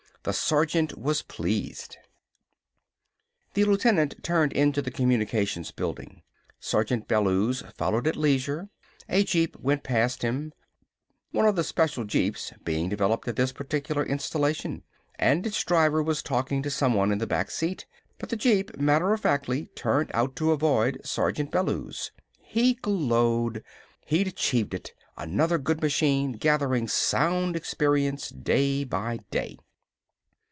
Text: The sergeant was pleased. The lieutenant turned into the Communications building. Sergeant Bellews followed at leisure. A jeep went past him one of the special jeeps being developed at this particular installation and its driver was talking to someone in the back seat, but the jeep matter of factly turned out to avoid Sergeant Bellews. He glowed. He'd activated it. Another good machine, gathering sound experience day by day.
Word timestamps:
The 0.23 0.33
sergeant 0.33 0.95
was 0.99 1.23
pleased. 1.23 1.97
The 3.55 3.65
lieutenant 3.65 4.13
turned 4.23 4.53
into 4.53 4.79
the 4.79 4.91
Communications 4.91 5.71
building. 5.71 6.21
Sergeant 6.59 7.07
Bellews 7.07 7.63
followed 7.75 8.05
at 8.05 8.15
leisure. 8.15 8.69
A 9.09 9.23
jeep 9.23 9.57
went 9.59 9.81
past 9.81 10.21
him 10.21 10.53
one 11.31 11.47
of 11.47 11.55
the 11.55 11.63
special 11.63 12.03
jeeps 12.05 12.53
being 12.63 12.87
developed 12.87 13.27
at 13.27 13.35
this 13.35 13.51
particular 13.51 14.05
installation 14.05 14.83
and 15.17 15.43
its 15.47 15.63
driver 15.63 16.03
was 16.03 16.21
talking 16.21 16.61
to 16.61 16.69
someone 16.69 17.11
in 17.11 17.17
the 17.17 17.25
back 17.25 17.49
seat, 17.49 17.87
but 18.19 18.29
the 18.29 18.35
jeep 18.35 18.77
matter 18.77 19.13
of 19.13 19.21
factly 19.21 19.71
turned 19.73 20.11
out 20.13 20.35
to 20.35 20.51
avoid 20.51 21.01
Sergeant 21.03 21.49
Bellews. 21.49 22.11
He 22.37 22.75
glowed. 22.75 23.63
He'd 24.05 24.27
activated 24.27 24.73
it. 24.75 24.93
Another 25.17 25.57
good 25.57 25.81
machine, 25.81 26.33
gathering 26.33 26.87
sound 26.87 27.55
experience 27.55 28.29
day 28.29 28.83
by 28.83 29.17
day. 29.31 29.57